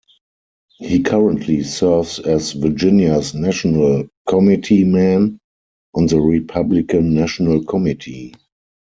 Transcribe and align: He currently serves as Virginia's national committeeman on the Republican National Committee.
He 0.79 1.03
currently 1.03 1.61
serves 1.61 2.17
as 2.17 2.53
Virginia's 2.53 3.35
national 3.35 4.07
committeeman 4.27 5.37
on 5.93 6.07
the 6.07 6.19
Republican 6.19 7.13
National 7.13 7.63
Committee. 7.63 8.33